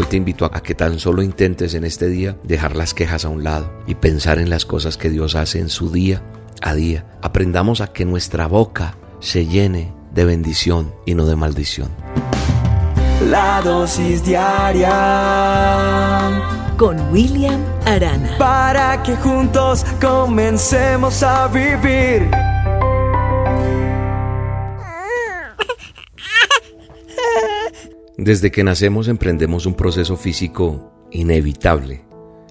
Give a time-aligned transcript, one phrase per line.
[0.00, 3.28] Hoy te invito a que tan solo intentes en este día dejar las quejas a
[3.28, 6.22] un lado y pensar en las cosas que Dios hace en su día
[6.62, 7.04] a día.
[7.20, 11.90] Aprendamos a que nuestra boca se llene de bendición y no de maldición.
[13.28, 14.88] La dosis diaria
[16.78, 18.38] con William Arana.
[18.38, 22.30] Para que juntos comencemos a vivir.
[28.22, 32.04] Desde que nacemos emprendemos un proceso físico inevitable,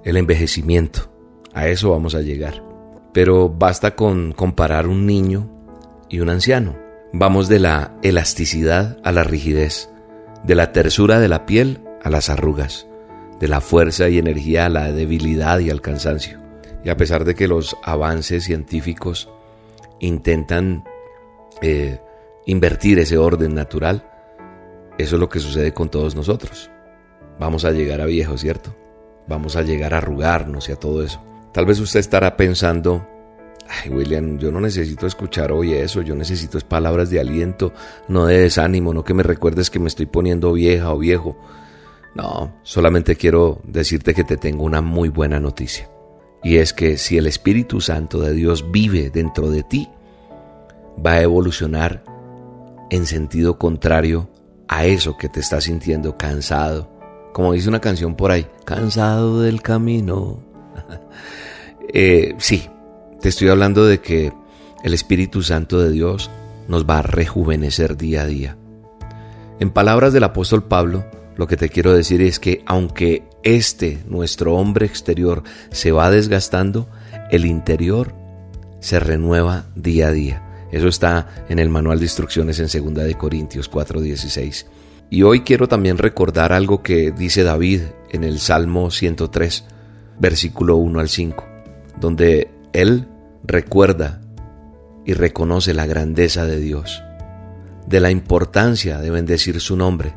[0.04, 1.14] el envejecimiento.
[1.54, 2.64] A eso vamos a llegar.
[3.14, 5.48] Pero basta con comparar un niño
[6.10, 6.76] y un anciano.
[7.14, 9.92] Vamos de la elasticidad a la rigidez,
[10.44, 12.88] de la tersura de la piel a las arrugas,
[13.40, 16.40] de la fuerza y energía a la debilidad y al cansancio.
[16.84, 19.30] Y a pesar de que los avances científicos
[20.00, 20.84] intentan
[21.62, 22.00] eh,
[22.48, 24.09] invertir ese orden natural,
[25.00, 26.70] eso es lo que sucede con todos nosotros.
[27.40, 28.76] Vamos a llegar a viejo, ¿cierto?
[29.30, 31.24] Vamos a llegar a arrugarnos y a todo eso.
[31.54, 33.08] Tal vez usted estará pensando,
[33.70, 37.72] ay William, yo no necesito escuchar hoy eso, yo necesito es palabras de aliento,
[38.10, 41.38] no de desánimo, no que me recuerdes que me estoy poniendo vieja o viejo.
[42.14, 45.90] No, solamente quiero decirte que te tengo una muy buena noticia.
[46.44, 49.88] Y es que si el Espíritu Santo de Dios vive dentro de ti,
[51.06, 52.04] va a evolucionar
[52.90, 54.28] en sentido contrario
[54.70, 56.90] a eso que te estás sintiendo cansado.
[57.34, 60.40] Como dice una canción por ahí, cansado del camino.
[61.94, 62.70] eh, sí,
[63.20, 64.32] te estoy hablando de que
[64.84, 66.30] el Espíritu Santo de Dios
[66.68, 68.58] nos va a rejuvenecer día a día.
[69.60, 71.06] En palabras del apóstol Pablo,
[71.36, 76.88] lo que te quiero decir es que aunque este, nuestro hombre exterior, se va desgastando,
[77.32, 78.14] el interior
[78.80, 80.49] se renueva día a día.
[80.72, 84.68] Eso está en el manual de instrucciones en 2 de Corintios 4:16.
[85.10, 87.82] Y hoy quiero también recordar algo que dice David
[88.12, 89.66] en el Salmo 103,
[90.20, 91.44] versículo 1 al 5,
[92.00, 93.08] donde él
[93.44, 94.22] recuerda
[95.06, 97.02] y reconoce la grandeza de Dios,
[97.88, 100.14] de la importancia de bendecir su nombre.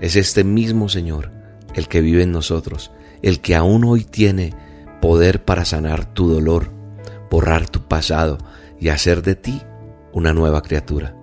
[0.00, 1.30] Es este mismo Señor
[1.74, 2.90] el que vive en nosotros,
[3.22, 4.52] el que aún hoy tiene
[5.00, 6.70] poder para sanar tu dolor,
[7.30, 8.38] borrar tu pasado
[8.80, 9.62] y hacer de ti
[10.12, 11.16] una nueva criatura.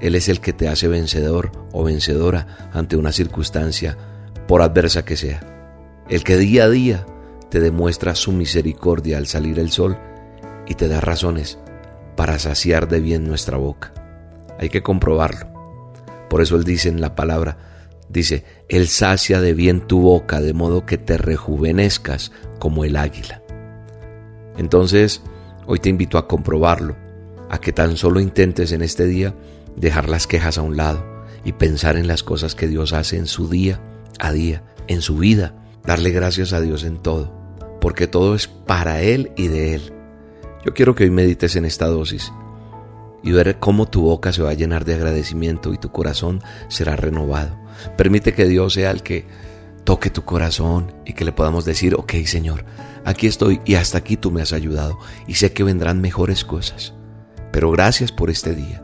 [0.00, 3.96] Él es el que te hace vencedor o vencedora ante una circunstancia,
[4.46, 5.40] por adversa que sea.
[6.08, 7.06] El que día a día
[7.50, 9.98] te demuestra su misericordia al salir el sol
[10.66, 11.58] y te da razones
[12.16, 13.92] para saciar de bien nuestra boca.
[14.58, 15.48] Hay que comprobarlo.
[16.28, 17.58] Por eso Él dice en la palabra,
[18.08, 23.42] dice, Él sacia de bien tu boca de modo que te rejuvenezcas como el águila.
[24.56, 25.22] Entonces,
[25.66, 26.96] hoy te invito a comprobarlo,
[27.50, 29.34] a que tan solo intentes en este día
[29.76, 31.04] dejar las quejas a un lado
[31.44, 33.80] y pensar en las cosas que Dios hace en su día
[34.18, 37.32] a día, en su vida, darle gracias a Dios en todo,
[37.80, 39.92] porque todo es para Él y de Él.
[40.64, 42.32] Yo quiero que hoy medites en esta dosis
[43.22, 46.96] y ver cómo tu boca se va a llenar de agradecimiento y tu corazón será
[46.96, 47.56] renovado.
[47.96, 49.26] Permite que Dios sea el que
[49.84, 52.64] toque tu corazón y que le podamos decir, ok Señor,
[53.04, 56.95] aquí estoy y hasta aquí tú me has ayudado y sé que vendrán mejores cosas.
[57.56, 58.82] Pero gracias por este día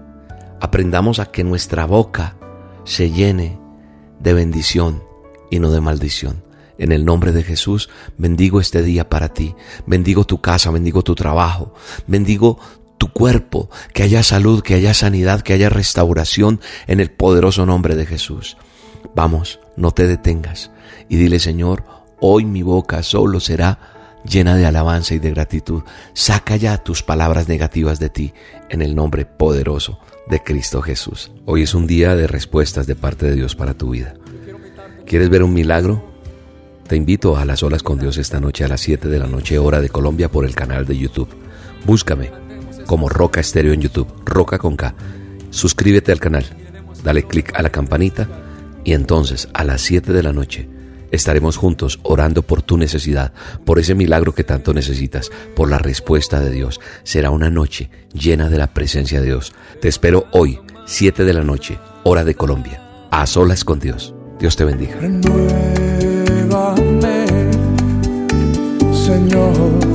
[0.59, 2.39] aprendamos a que nuestra boca
[2.85, 3.61] se llene
[4.19, 5.03] de bendición
[5.51, 6.43] y no de maldición.
[6.79, 9.55] En el nombre de Jesús, bendigo este día para ti.
[9.85, 11.75] Bendigo tu casa, bendigo tu trabajo,
[12.07, 12.59] bendigo
[12.97, 17.95] tu cuerpo, que haya salud, que haya sanidad, que haya restauración en el poderoso nombre
[17.95, 18.57] de Jesús.
[19.15, 20.71] Vamos, no te detengas
[21.11, 21.85] y dile, Señor,
[22.21, 23.92] hoy mi boca solo será
[24.25, 25.83] llena de alabanza y de gratitud.
[26.15, 28.33] Saca ya tus palabras negativas de ti
[28.69, 31.33] en el nombre poderoso de Cristo Jesús.
[31.45, 34.15] Hoy es un día de respuestas de parte de Dios para tu vida.
[35.07, 36.11] ¿Quieres ver un milagro?
[36.87, 39.59] Te invito a las olas con Dios esta noche a las 7 de la noche
[39.59, 41.29] hora de Colombia por el canal de YouTube.
[41.85, 42.31] Búscame
[42.87, 44.95] como Roca Estéreo en YouTube, Roca con K.
[45.51, 46.45] Suscríbete al canal,
[47.05, 48.29] dale click a la campanita
[48.85, 50.69] y entonces a las 7 de la noche
[51.13, 53.33] estaremos juntos orando por tu necesidad,
[53.65, 56.81] por ese milagro que tanto necesitas, por la respuesta de Dios.
[57.05, 59.53] Será una noche llena de la presencia de Dios.
[59.81, 64.15] Te espero hoy, 7 de la noche, hora de Colombia, a solas con Dios.
[64.41, 64.97] Dios te bendiga.
[68.93, 69.92] Señor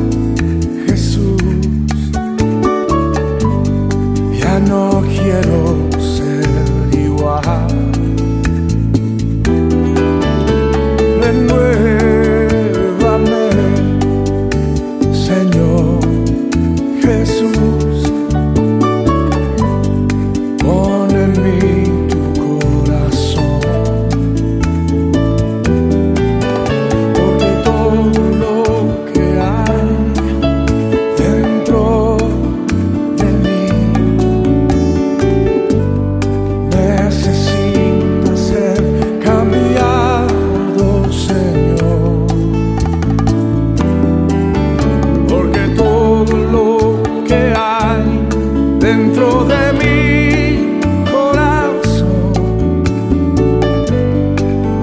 [48.88, 50.80] dentro de mi
[51.12, 52.84] corazón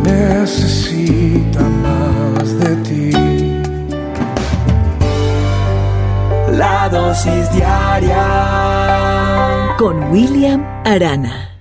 [0.02, 3.12] necesita más de ti.
[6.52, 8.26] La dosis diaria
[9.78, 11.53] con William Arana.